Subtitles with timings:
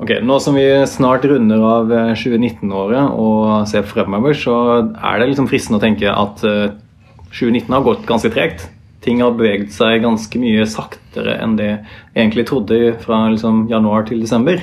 [0.00, 5.48] Ok, Nå som vi snart runder av 2019-året og ser fremover, så er det liksom
[5.50, 8.64] fristende å tenke at 2019 har gått ganske tregt.
[9.04, 14.08] Ting har beveget seg ganske mye saktere enn det jeg egentlig trodde fra liksom januar
[14.08, 14.60] til desember.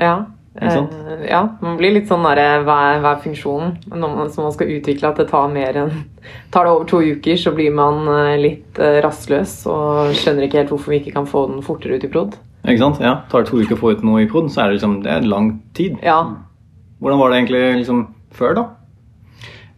[0.00, 0.14] Ja.
[0.54, 0.84] Eh,
[1.30, 3.76] ja, man blir litt sånn derre hva, hva, er funksjonen?
[3.88, 5.94] Når man, man skal utvikle at det tar mer enn
[6.52, 10.60] Tar det over to uker, så blir man eh, litt eh, rastløs og skjønner ikke
[10.60, 12.36] helt hvorfor vi ikke kan få den fortere ut i prod.
[12.62, 13.00] Ikke sant?
[13.02, 15.00] Ja, Tar det to uker å få ut noe i prod, så er det liksom
[15.02, 15.98] det er lang tid.
[16.04, 16.20] Ja.
[17.02, 18.04] Hvordan var det egentlig liksom
[18.36, 18.68] før, da?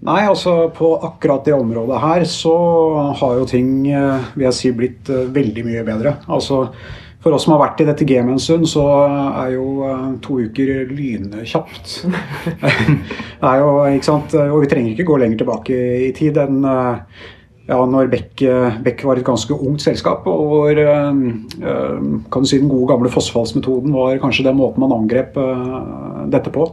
[0.05, 2.53] Nei, altså på akkurat det området her så
[3.17, 6.19] har jo ting vil jeg si, blitt veldig mye bedre.
[6.29, 6.67] Altså
[7.25, 10.43] for oss som har vært i dette gamet en stund, så er jo uh, to
[10.45, 11.95] uker lynkjapt.
[13.41, 14.37] det er jo, ikke sant?
[14.45, 16.61] Og vi trenger ikke gå lenger tilbake i tid enn
[17.69, 18.45] ja, når Beck,
[18.85, 20.27] Beck, var et ganske ungt selskap.
[20.29, 21.19] og hvor uh,
[22.31, 25.39] kan du si Den gode gamle fossefallsmetoden var kanskje den måten man angrep
[26.33, 26.69] dette på.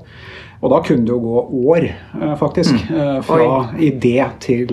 [0.61, 1.87] Og da kunne det jo gå år,
[2.37, 2.75] faktisk.
[2.85, 3.23] Mm.
[3.25, 3.87] Fra Oi.
[3.87, 4.69] idé til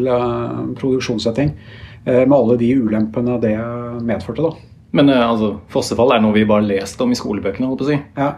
[0.76, 1.54] produksjonssetting.
[2.04, 3.54] Med alle de ulempene det
[4.04, 4.44] medførte.
[4.44, 4.52] da.
[4.92, 7.70] Men altså, fossefall er noe vi bare leste om i skolebøkene?
[7.70, 7.96] holdt på å si.
[8.20, 8.34] Ja.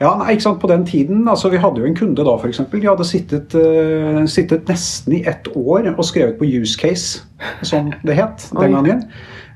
[0.00, 2.62] Ja, nei, ikke sant, På den tiden, altså Vi hadde jo en kunde da, f.eks.
[2.72, 7.22] De hadde sittet, uh, sittet, nesten i ett år og skrevet på use case,
[7.66, 9.04] som det het den gangen.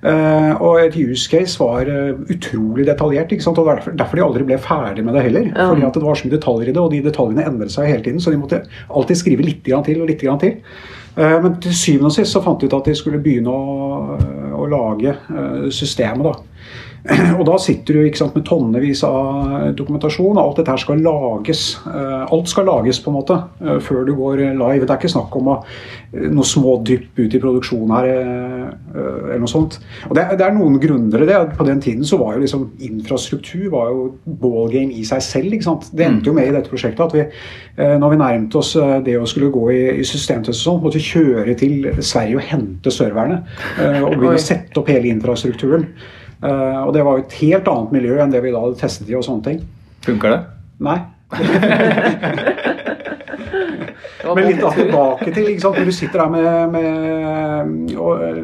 [0.04, 3.32] Uh, og et use case var uh, utrolig detaljert.
[3.32, 5.48] ikke sant, og derfor, derfor, de aldri ble ferdig med det heller.
[5.48, 5.70] Ja.
[5.70, 8.04] fordi at det var så mye detaljer i det, og de detaljene endret seg hele
[8.04, 8.20] tiden.
[8.20, 8.60] Så de måtte
[8.92, 10.60] alltid skrive litt til og litt til.
[11.16, 14.44] Uh, men til syvende og sist så fant de ut at de skulle begynne å
[14.54, 15.14] å lage
[15.74, 16.24] systemet.
[16.24, 16.53] da.
[17.38, 20.38] Og da sitter du sant, med tonnevis av dokumentasjon.
[20.40, 21.74] Alt dette her skal lages.
[21.84, 24.86] Eh, alt skal lages på en måte eh, før du går live.
[24.86, 25.50] Det er ikke snakk om
[26.14, 28.08] noe små drypp ut i produksjonen her.
[28.94, 29.76] eller noe sånt.
[30.08, 31.40] Og det, det er noen grunner det.
[31.58, 35.52] På den tiden så var jo liksom infrastruktur var jo ball game i seg selv.
[35.52, 35.90] ikke sant?
[35.92, 37.26] Det endte jo med i dette prosjektet at vi,
[37.98, 38.72] når vi nærmet oss
[39.04, 42.48] det å skulle gå i, i systemtest og sånn, måtte vi kjøre til Sverige og
[42.54, 43.42] hente serverne.
[44.06, 45.90] Og begynne å sette opp hele infrastrukturen.
[46.44, 49.08] Uh, og det var jo et helt annet miljø enn det vi da hadde testet
[49.08, 49.62] i og sånne ting.
[50.04, 50.40] Funker det?
[50.84, 50.98] Nei.
[54.24, 55.78] Men litt da tilbake til ikke sant?
[55.78, 58.36] når du sitter der med, med og, eh,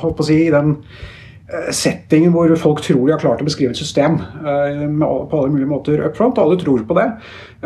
[0.00, 3.48] holdt på å si, i den eh, settingen hvor folk tror de har klart å
[3.48, 6.40] beskrive et system på alle mulige måter up front.
[6.40, 7.08] Alle tror på det.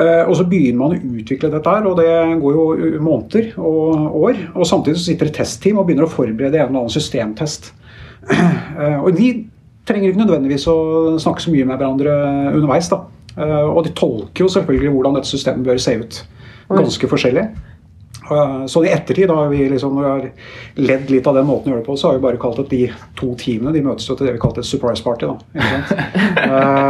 [0.01, 2.11] Og så begynner man å utvikle dette her, og det
[2.43, 2.65] går jo
[3.03, 4.35] måneder og år.
[4.55, 7.73] Og samtidig så sitter et testteam og begynner å forberede en eller annen systemtest.
[9.05, 9.31] Og de
[9.89, 10.77] trenger ikke nødvendigvis å
[11.23, 12.13] snakke så mye med hverandre
[12.53, 12.91] underveis.
[12.93, 13.03] da.
[13.37, 16.23] Eh, og de tolker jo selvfølgelig hvordan dette systemet bør se ut.
[16.71, 17.49] Ganske forskjellig.
[18.31, 20.27] Eh, så i ettertid, da vi liksom har
[20.79, 22.69] ledd litt av den måten å gjøre det på, så har vi bare kalt det
[22.71, 22.83] de
[23.19, 25.31] to teamene de møtes til det vi kalte et surprise party.
[25.31, 26.90] da, uh,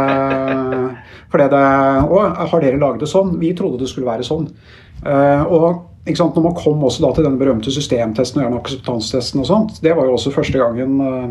[1.31, 3.37] for det, Å, har dere laget det sånn?
[3.41, 4.49] Vi trodde det skulle være sånn.
[5.47, 9.93] og når man kom også da til den berømte systemtesten og akseptanstesten og sånt, det
[9.95, 11.29] var jo også første gangen uh,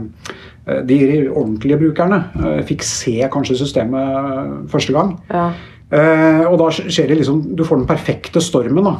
[0.86, 2.20] de ordentlige brukerne
[2.68, 5.16] fikk se kanskje systemet første gang.
[5.32, 5.48] Ja.
[5.90, 8.92] Og da skjer det liksom Du får den perfekte stormen da,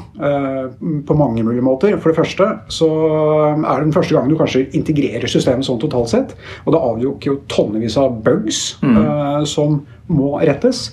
[1.06, 1.94] på mange mulige måter.
[2.02, 2.88] For det første så
[3.52, 6.34] er det den første gangen du kanskje integrerer systemet sånn totalt sett.
[6.64, 8.98] Og det avduker jo tonnevis av bugs mm.
[9.46, 9.78] som
[10.10, 10.88] må rettes.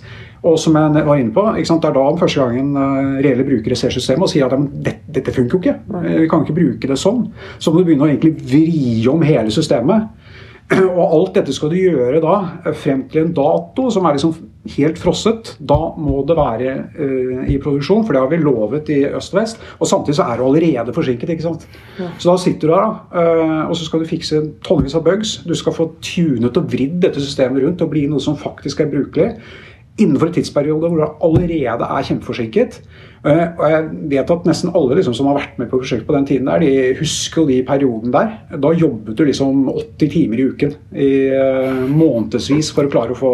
[0.45, 3.75] Og som jeg var inne på, Det er da den første gangen uh, reelle brukere
[3.75, 5.75] ser systemet og sier at ja, dette, dette funker jo ikke.
[5.89, 7.27] Uh, vi kan ikke bruke det sånn.
[7.59, 10.07] Så må du begynne å egentlig vri om hele systemet.
[10.97, 12.35] Og alt dette skal du gjøre da
[12.65, 14.33] eh, frem til en dato som er liksom
[14.73, 15.53] helt frosset.
[15.63, 19.87] Da må det være uh, i produksjon, for det har vi lovet i øst og
[19.87, 21.29] samtidig så er du allerede forsinket.
[21.29, 21.63] ikke sant?
[21.99, 22.09] Ja.
[22.19, 25.37] Så da sitter du der, uh, og så skal du fikse tonnevis av bugs.
[25.47, 28.91] Du skal få tunet og vridd dette systemet rundt og bli noe som faktisk er
[28.91, 29.31] brukelig
[29.97, 32.79] innenfor en tidsperiode hvor det allerede er kjempeforsinket.
[33.25, 36.15] Eh, og jeg vet at nesten alle liksom, som har vært med på prosjekt på
[36.15, 38.35] den tiden, der, de husker de perioden der.
[38.53, 43.19] Da jobbet du liksom 80 timer i uken i uh, månedsvis for å klare å
[43.19, 43.33] få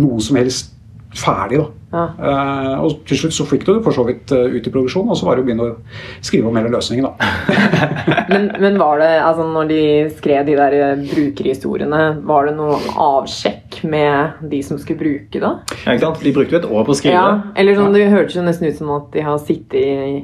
[0.00, 0.72] noe som helst
[1.16, 1.60] ferdig.
[1.60, 1.79] da.
[1.90, 2.04] Ja.
[2.14, 5.10] Uh, og til slutt så fikk du det for så vidt uh, ut i produksjonen
[5.10, 7.08] og så var det å begynne å skrive om hele løsningen.
[7.08, 7.30] da.
[8.32, 9.82] men, men, var det, altså når de
[10.14, 15.52] skrev de der eh, brukerhistoriene, var det noe avsjekk med de som skulle bruke det?
[15.82, 16.22] Ja, ikke sant?
[16.22, 17.16] De brukte jo et år på å skrive.
[17.18, 20.22] Ja, eller sånn, Det hørtes jo nesten ut som at de har sittet i,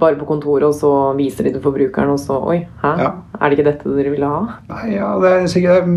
[0.00, 2.96] bare på kontoret, og så viser de det for brukeren, og så Oi, hæ?
[3.04, 3.12] Ja.
[3.36, 4.60] Er det ikke dette dere ville ha?
[4.72, 5.92] Nei, ja, det er sikkert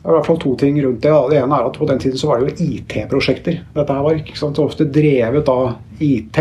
[0.00, 1.16] det er i hvert fall to ting rundt det.
[1.30, 3.58] Det ene er at På den tiden så var det jo IT-prosjekter.
[3.74, 6.40] Dette her var ikke sant, ofte drevet av IT.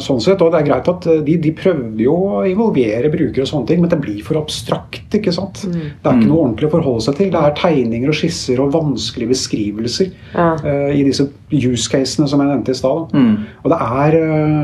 [0.00, 3.50] Sånn sett, og det er greit at de, de, prøvde jo å involvere brukere, og
[3.50, 5.12] sånne ting, men det blir for abstrakt.
[5.18, 5.60] ikke sant?
[5.68, 5.74] Mm.
[6.00, 7.28] Det er ikke noe ordentlig å forholde seg til.
[7.34, 10.48] Det er tegninger og skisser og vanskelige beskrivelser ja.
[10.64, 13.12] uh, i disse use casene som jeg nevnte i stad.
[13.12, 13.34] Mm.
[13.62, 14.18] Og det, er,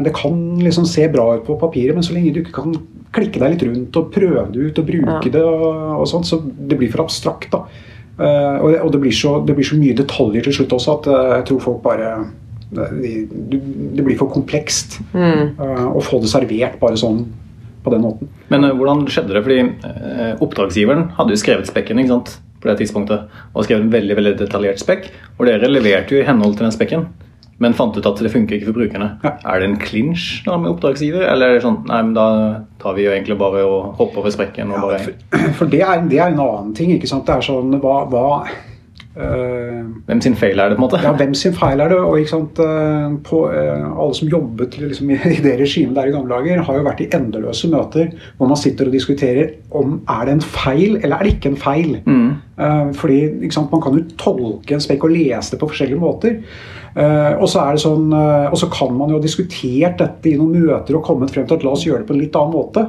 [0.08, 2.74] det kan liksom se bra ut på papiret, men så lenge du ikke kan
[3.12, 5.32] klikke deg litt rundt og prøve det ut og bruke ja.
[5.34, 5.66] det, og,
[6.00, 7.50] og sånt, så det blir for abstrakt.
[7.52, 7.64] da.
[8.12, 10.96] Uh, og, det, og det, blir så, det, blir så, mye detaljer til slutt også
[10.98, 12.12] at jeg tror folk bare
[12.72, 15.58] det blir for komplekst mm.
[15.60, 17.26] uh, å få det servert bare sånn
[17.82, 18.30] på den måten.
[18.52, 19.42] Men uh, hvordan skjedde det?
[19.44, 22.38] Fordi uh, oppdragsgiveren hadde jo skrevet spekken ikke sant?
[22.62, 23.24] på det tidspunktet,
[23.56, 25.08] og skrevet en veldig veldig detaljert spekk.
[25.34, 27.08] Og dere leverte jo i henhold til den spekken,
[27.62, 29.08] men fant ut at det funker ikke for brukerne.
[29.22, 29.36] Ja.
[29.52, 32.26] Er det en clinch da med oppdragsgiver, eller er det sånn nei, men da
[32.82, 34.74] tar vi jo egentlig bare og hopper over sprekken?
[34.74, 35.00] Og bare...
[35.06, 36.92] for, for det, er, det, er, en annen ting.
[36.96, 37.26] ikke sant?
[37.28, 38.26] Det er sånn, hva, hva
[39.12, 40.78] hvem sin feil er det?
[40.78, 41.00] på en måte?
[41.04, 41.98] Ja, hvem sin feil er det?
[42.00, 46.32] og sant, uh, på, uh, Alle som jobbet liksom, i, det regimet der i gamle
[46.32, 50.38] dager, har jo vært i endeløse møter hvor man sitter og diskuterer om er det
[50.38, 51.98] en feil eller er det ikke en feil.
[52.06, 52.92] Mm.
[52.96, 56.40] fordi sant, Man kan jo tolke en spekk og lese det på forskjellige måter.
[57.40, 60.66] og så er det sånn, og så kan man jo ha diskutert dette i noen
[60.66, 62.84] møter og kommet frem til at la oss gjøre det på en litt annen måte.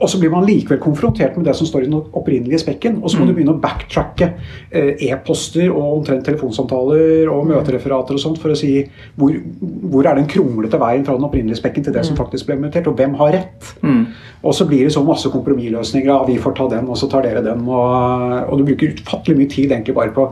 [0.00, 2.98] Og så blir man likevel konfrontert med det som står i den opprinnelige spekken.
[3.02, 3.30] Og så må mm.
[3.30, 4.30] du begynne å backtracke
[4.72, 8.72] eh, e-poster og omtrent telefonsamtaler og møtereferater og sånt for å si
[9.20, 12.20] hvor, hvor er den kronglete veien fra den opprinnelige spekken til det som mm.
[12.22, 13.74] faktisk ble mutert, og hvem har rett?
[13.84, 14.06] Mm.
[14.40, 16.08] Og så blir det så masse kompromissløsninger.
[16.08, 17.66] Ja, vi får ta den, og så tar dere den.
[17.68, 20.30] Og, og du bruker utfattelig mye tid egentlig bare på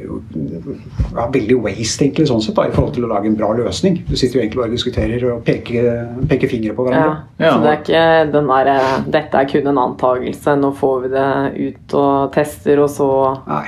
[0.00, 4.00] ja, veldig waste egentlig sånn sett da, i forhold til å lage en bra løsning.
[4.08, 5.90] Du sitter jo egentlig bare og diskuterer og peker,
[6.30, 7.18] peker fingre på hverandre.
[7.38, 7.52] Ja, ja.
[7.52, 11.12] Så det er ikke den der, eh, 'dette er kun en antakelse, nå får vi
[11.16, 11.28] det
[11.66, 13.10] ut og tester', og så
[13.48, 13.66] Nei.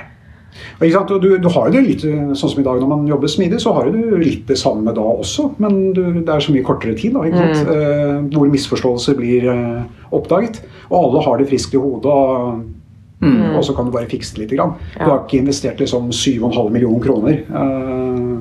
[0.83, 3.61] Og du, du, har jo det litt sånn som i dag når man jobber smidig,
[3.63, 6.95] så har du litt det samme da også, men du, det er så mye kortere
[6.99, 7.15] tid.
[7.17, 7.69] da, ikke sant?
[7.69, 7.73] Mm.
[7.73, 9.83] Eh, hvor misforståelser blir eh,
[10.13, 10.61] oppdaget.
[10.91, 12.13] Og alle har det friskt i hodet.
[12.13, 12.82] og
[13.23, 13.55] Mm.
[13.57, 14.57] Og så kan du bare fikse det litt.
[14.59, 14.75] Grann.
[14.97, 15.05] Ja.
[15.05, 18.41] Du har ikke investert liksom 7,5 millioner kroner uh,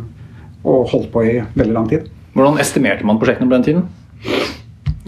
[0.66, 2.10] og holdt på i veldig lang tid.
[2.34, 3.86] Hvordan estimerte man prosjektene på den tiden?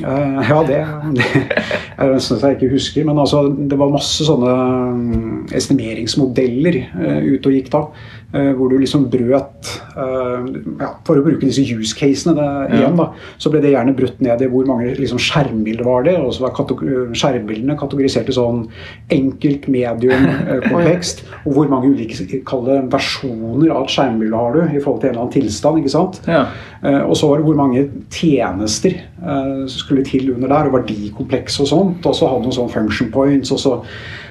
[0.03, 0.79] Uh, ja, det,
[1.17, 3.05] det jeg synes jeg ikke husker.
[3.09, 4.53] Men altså, det var masse sånne
[4.97, 7.85] mm, estimeringsmodeller uh, ute og gikk da.
[8.33, 12.79] Uh, hvor du liksom brøt ja, For å bruke disse use casene det, ja.
[12.79, 13.05] igjen, da,
[13.37, 16.15] så ble det gjerne brutt ned i hvor mange liksom, skjermbilder var det.
[16.17, 18.63] Og så var kategor skjermbildene kategorisert i sånn
[19.13, 20.25] enkelt, medium,
[20.71, 21.21] komplekst.
[21.43, 25.13] og hvor mange ulike kalde, versjoner av et skjermbilde har du i forhold til en
[25.13, 25.83] eller annen tilstand.
[25.83, 26.21] ikke sant?
[26.25, 26.47] Ja.
[27.05, 28.97] og så var det hvor mange tjenester
[29.71, 32.05] skulle til under der, og verdikompleks og sånt.
[32.09, 33.75] Og så hadde noen sånne function points og, så,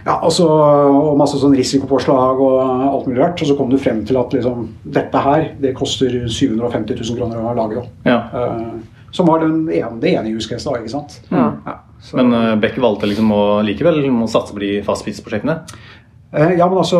[0.05, 2.59] ja, altså, og masse sånn risikopåslag og
[2.89, 3.41] alt mulig rart.
[3.43, 4.67] Og så kom du frem til at liksom,
[4.99, 7.87] dette her det koster 750 000 kroner å lage.
[8.09, 8.19] Ja.
[8.33, 10.81] Uh, som var den ene, det ene use case, da.
[10.81, 11.19] ikke sant?
[11.31, 11.51] Ja.
[11.67, 11.79] Ja,
[12.19, 15.61] Men uh, Beck valgte liksom å likevel å satse på de fastprisprosjektene?
[16.33, 16.99] Eh, ja, men altså,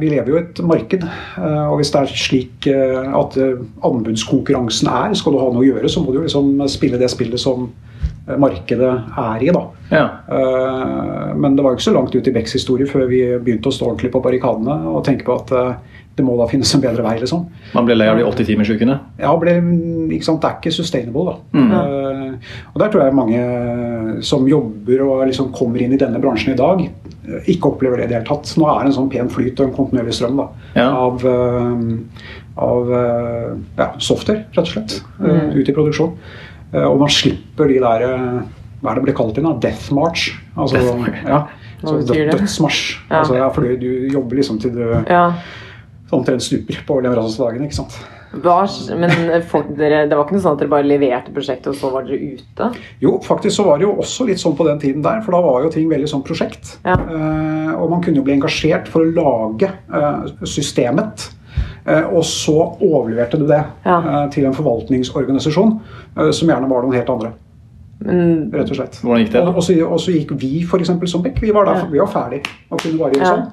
[0.00, 1.04] Vi lever jo i et marked.
[1.40, 3.38] og Hvis det er slik at
[3.84, 7.40] anbudskonkurransen er, skal du ha noe å gjøre, så må du liksom spille det spillet
[7.40, 7.70] som
[8.36, 9.52] markedet er i.
[9.54, 9.62] da.
[9.88, 10.06] Ja.
[10.28, 13.70] Uh, men det var jo ikke så langt ut i Becks historie før vi begynte
[13.70, 16.82] å stå ordentlig på barrikadene og tenke på at uh, det må da finnes en
[16.82, 17.14] bedre vei.
[17.22, 17.44] liksom.
[17.76, 18.96] Man ble lei av de 80-timersukene?
[19.22, 19.54] Ja, ble,
[20.16, 20.42] ikke sant?
[20.42, 21.30] det er ikke sustainable.
[21.30, 21.36] da.
[21.54, 22.40] Mm.
[22.72, 23.42] Og Der tror jeg mange
[24.26, 26.82] som jobber og liksom kommer inn i denne bransjen i dag,
[27.46, 28.50] ikke opplever det i det hele tatt.
[28.58, 30.88] Nå er det en sånn pen flyt og en kontinuerlig strøm da, ja.
[30.90, 31.22] av,
[32.66, 32.92] av
[33.78, 35.54] ja, software, rett og slett, mm.
[35.54, 36.18] ut i produksjon.
[36.72, 38.42] Eh, og man slipper de der eh,
[38.82, 39.48] Hva er det ble kalt inn?
[39.62, 40.28] Death March.
[40.58, 40.82] Altså,
[41.24, 41.40] ja,
[41.80, 42.84] så dødsmarsj.
[43.08, 45.24] Altså, ja, fordi du jobber liksom til du ja.
[46.14, 47.64] omtrent stuper på leveransesdagen.
[47.66, 47.98] ikke sant?
[48.28, 49.08] Men
[49.78, 52.36] dere, det var ikke noe sånn at dere bare leverte prosjektet, og så var dere
[52.36, 52.68] ute?
[53.00, 55.40] Jo, faktisk så var det jo også litt sånn på den tiden der, for da
[55.46, 56.74] var jo ting veldig sånn prosjekt.
[56.84, 56.98] Ja.
[57.78, 59.72] Og man kunne jo bli engasjert for å lage
[60.44, 61.30] systemet.
[61.88, 62.54] Eh, og så
[62.84, 63.98] overleverte du det ja.
[63.98, 65.78] Eh, til en forvaltningsorganisasjon,
[66.18, 67.32] eh, som gjerne var noen helt andre.
[67.98, 69.00] Rett og slett.
[69.02, 69.40] Hvordan gikk det?
[69.42, 71.40] Og, og, så, gikk vi for eksempel, som Beck.
[71.42, 71.88] Vi var, der, ja.
[71.90, 73.32] vi var ferdig og kunne bare gjøre ja.
[73.32, 73.48] sånn.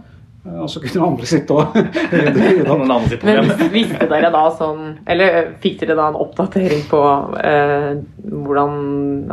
[0.46, 1.74] Og så kunne andre sitte og
[3.26, 7.00] Men visste dere da sånn Eller fikk dere da en oppdatering på
[7.42, 7.88] eh,
[8.30, 8.76] hvordan,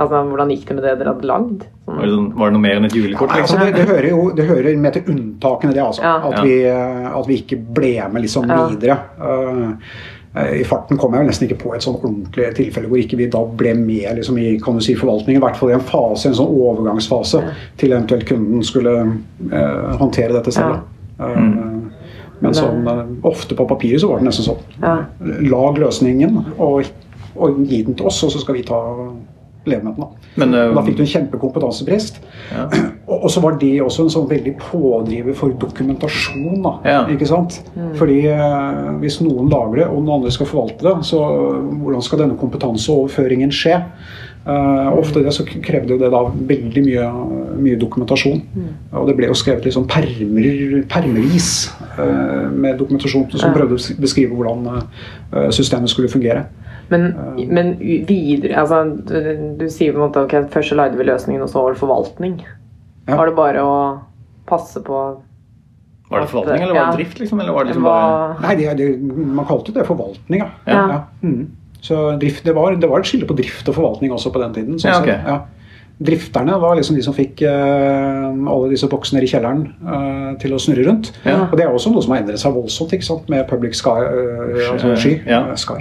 [0.00, 1.66] altså, hvordan gikk det med det dere hadde lagd?
[1.84, 1.98] Sånn.
[1.98, 3.34] Var, det, sånn, var, det, noe mer enn et julekort?
[3.34, 5.84] Ja, altså, det, det, hører jo det hører med til unntakene, det.
[5.84, 6.04] altså.
[6.06, 6.16] Ja.
[6.30, 8.98] At, vi, at, vi, ikke ble med liksom videre.
[9.18, 9.96] Uh,
[10.32, 13.42] i farten kom jeg nesten ikke på et sånn ordentlig tilfelle hvor ikke vi da
[13.44, 15.42] ble med liksom, i kan du si, forvaltningen.
[15.42, 17.52] I hvert fall i en fase, en sånn overgangsfase ja.
[17.82, 20.78] til eventuelt kunden skulle uh, håndtere dette selv.
[20.78, 21.01] Ja.
[21.36, 21.78] Mm.
[22.42, 22.88] Men sånn,
[23.28, 24.62] ofte på papiret så var det nesten sånn.
[24.82, 24.96] Ja.
[25.46, 26.88] Lag løsningen og
[27.34, 28.78] og gi den til oss, og så skal vi ta
[29.68, 30.02] leve med den.
[30.02, 32.18] Da, Men, uh, da fikk du en kjempekompetansebrist.
[32.52, 32.66] Ja.
[33.12, 36.62] Og, så var det også en sånn veldig pådriver for dokumentasjon.
[36.64, 37.00] da, ja.
[37.12, 37.58] ikke sant?
[37.76, 37.90] Mm.
[37.98, 38.16] Fordi
[39.02, 41.20] Hvis noen lager det, og noen andre skal forvalte det, så
[41.82, 43.76] hvordan skal denne kompetanseoverføringen skje?
[44.42, 47.04] Uh, ofte det så krevde det da veldig mye,
[47.62, 48.40] mye dokumentasjon.
[48.50, 48.72] Mm.
[48.98, 51.50] Og det ble jo skrevet sånn permer, permevis
[51.94, 56.48] uh, med dokumentasjon som prøvde å beskrive hvordan uh, systemet skulle fungere.
[56.90, 57.12] Men,
[57.54, 61.44] men videre altså, du, du, sier på en måte ok, først så lagde vi løsningen,
[61.44, 62.40] og så var det forvaltning.
[63.06, 63.14] Ja.
[63.14, 63.76] Var det bare å
[64.48, 64.98] passe på
[66.10, 67.22] Var det forvaltning, eller var det drift?
[67.22, 67.40] liksom?
[67.40, 68.36] Eller var det liksom bare...
[68.42, 68.90] Nei, det, det,
[69.38, 70.50] man kalte det forvaltning, ja.
[70.66, 70.84] ja.
[70.98, 71.02] ja.
[71.22, 71.46] Mm.
[71.82, 74.54] Så drift, det, var, det var et skille på drift og forvaltning også på den
[74.54, 74.78] tiden.
[74.78, 75.18] Sånn ja, okay.
[75.26, 75.40] ja.
[76.02, 80.60] Drifterne var liksom de som fikk uh, alle disse boksene i kjelleren uh, til å
[80.62, 81.12] snurre rundt.
[81.26, 81.44] Ja.
[81.48, 83.28] Og det er også noe som har endret seg voldsomt ikke sant?
[83.30, 85.14] med public sky, uh, altså sky.
[85.28, 85.44] Ja.
[85.58, 85.78] sky.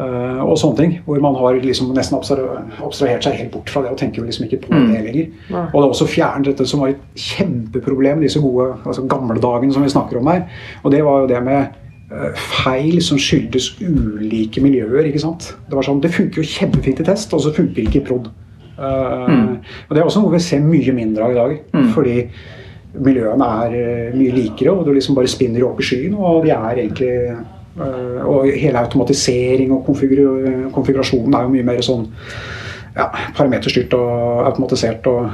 [0.00, 0.94] og sånne ting.
[1.06, 4.62] Hvor man har liksom nesten abstrahert seg helt bort fra det og tenker liksom ikke
[4.66, 4.88] på mm.
[4.92, 5.26] det lenger.
[5.50, 5.66] Ja.
[5.68, 9.74] Og det er også fjernet dette som var et kjempeproblem, disse gode altså gamle dagene
[9.74, 10.46] som vi snakker om her.
[10.84, 11.78] Og det var jo det med
[12.34, 15.06] feil som skyldes ulike miljøer.
[15.06, 15.52] ikke sant?
[15.68, 18.06] Det var sånn, det funker jo kjempefint i test, og så funker det ikke i
[18.08, 18.30] prod.
[18.80, 19.54] Uh, mm.
[19.88, 21.54] Og Det er også noe vi ser mye mindre av i dag.
[21.76, 21.88] Mm.
[21.94, 22.16] Fordi
[23.06, 26.16] miljøene er uh, mye likere, og du liksom bare spinner opp i skyen.
[26.18, 27.16] Og de er egentlig
[27.80, 30.34] Og hele automatisering og konfigur
[30.74, 32.02] konfigurasjonen er jo mye mer sånn
[32.96, 33.06] ja,
[33.38, 35.30] parameterstyrt og automatisert og,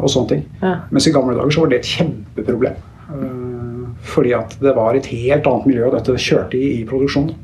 [0.00, 0.42] og sånne ting.
[0.64, 0.72] Ja.
[0.90, 2.80] Mens i gamle dager så var det et kjempeproblem.
[4.04, 7.34] Fordi at det var et helt annet miljø dette kjørte i i produksjonen.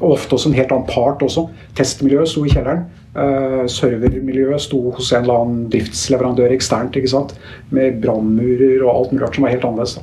[0.00, 1.46] Og ofte også en helt annen part også.
[1.78, 2.86] Testmiljøet sto i kjelleren.
[3.14, 6.98] Uh, servermiljøet sto hos en eller annen driftsleverandør eksternt.
[6.98, 7.34] ikke sant?
[7.74, 9.98] Med brannmurer og alt mulig rart som var helt annerledes.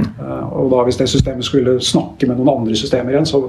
[0.00, 3.44] Uh, og da hvis det systemet skulle snakke med noen andre systemer igjen, så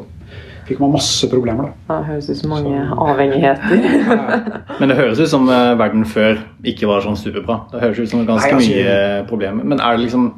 [0.67, 1.71] fikk man masse problemer.
[1.71, 1.97] Da.
[1.97, 3.83] Det høres ut som mange så, avhengigheter.
[4.79, 7.61] Men det høres ut som uh, verden før ikke var sånn superbra.
[7.71, 9.67] Det høres ut som ganske Nei, altså, mye problemer.
[9.67, 10.31] Men er det liksom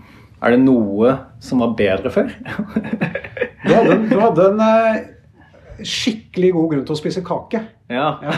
[0.43, 2.31] er det noe som var bedre før?
[3.65, 4.97] du, hadde, du hadde en uh,
[5.83, 7.61] skikkelig god grunn til å spise kake.
[7.91, 8.05] Ja.
[8.23, 8.33] ja.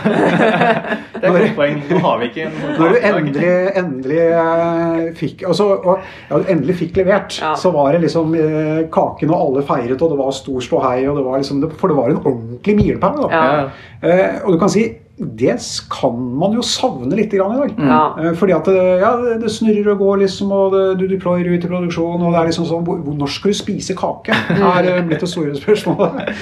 [1.20, 1.80] det er et godt poeng.
[1.90, 6.78] Nå har vi ikke noen Når du endelig, endelig uh, fikk altså, og, ja, endelig
[6.82, 7.54] fikk levert, ja.
[7.58, 11.66] så var det liksom uh, kaken og alle feiret, og det var stor ståhei, liksom,
[11.78, 13.26] for det var en ordentlig milepæl.
[13.26, 15.54] og du kan si det
[15.88, 17.70] kan man jo savne litt i dag.
[17.80, 18.00] Ja.
[18.20, 21.64] Eh, fordi at det, ja, det, snurrer og går, liksom, og det, du deployer ut
[21.64, 22.20] i produksjon.
[22.20, 24.36] og det er liksom sånn, hvor, Når skal du spise kake?
[24.50, 26.32] Det er eh, blitt det store spørsmålet.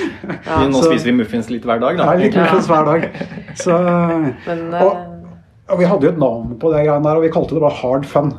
[0.45, 0.59] Ja.
[0.69, 2.11] Nå så, spiser vi muffins litt hver dag, da.
[2.11, 3.07] Ja, litt muffins hver dag.
[3.57, 3.77] Så,
[4.45, 4.91] Men, og,
[5.71, 7.79] og, vi hadde jo et navn på det greiene der, og vi kalte det bare
[7.79, 8.35] hard fun.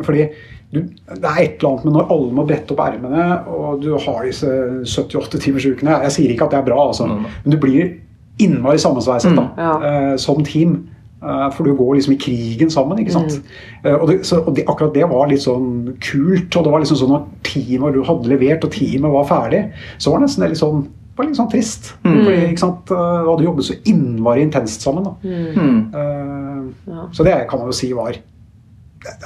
[0.00, 0.28] Fordi
[0.72, 3.90] du, det er et eller annet med når alle må brette opp ermene, og du
[3.92, 4.48] har disse
[4.86, 5.98] 78 timers ukene.
[6.06, 7.10] Jeg sier ikke at det er bra, altså.
[7.10, 7.96] men du blir
[8.40, 9.74] innmari sammensveiset mm, ja.
[9.82, 10.88] uh, som team.
[11.22, 12.98] Uh, for du går liksom i krigen sammen.
[12.98, 13.36] ikke sant?
[13.38, 13.84] Mm.
[13.84, 16.56] Uh, og, det, så, og det, akkurat det var litt sånn kult.
[16.56, 19.62] og det var liksom sånn Når teamet du hadde levert, og teamet var ferdig,
[19.98, 21.92] så var det nesten litt sånn var litt sånn trist.
[22.02, 22.18] Mm.
[22.24, 25.04] Fordi ikke sant, Du hadde jobbet så innmari intenst sammen.
[25.04, 25.14] da.
[25.22, 26.72] Mm.
[26.88, 27.08] Ja.
[27.12, 28.16] Så det kan man jo si var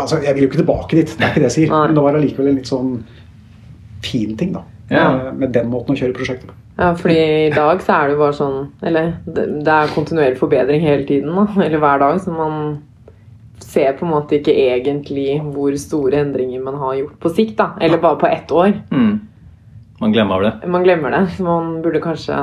[0.01, 1.75] altså Jeg vil jo ikke tilbake dit, det er ikke det jeg sier.
[1.75, 2.97] Men det var allikevel en litt sånn
[4.05, 4.53] fin ting.
[4.57, 4.65] da.
[4.91, 5.33] Ja.
[5.35, 6.57] Med den måten å kjøre prosjektet på.
[6.77, 7.17] Ja, fordi
[7.47, 11.33] i dag så er det jo bare sånn Eller det er kontinuerlig forbedring hele tiden,
[11.33, 11.47] da.
[11.65, 12.21] Eller hver dag.
[12.23, 12.83] Så man
[13.65, 17.57] ser på en måte ikke egentlig hvor store endringer man har gjort på sikt.
[17.59, 18.77] da Eller bare på ett år.
[18.93, 19.17] Mm.
[20.01, 20.69] Man glemmer det.
[20.69, 21.25] Man glemmer det.
[21.37, 22.37] Så man burde kanskje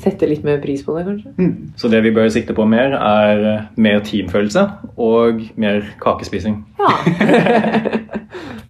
[0.00, 1.32] sette litt mer pris på det, kanskje.
[1.36, 1.72] Mm.
[1.76, 4.64] Så det vi bør sikte på mer, er mer teamfølelse
[4.96, 6.62] og mer kakespising.
[6.80, 6.92] Ja.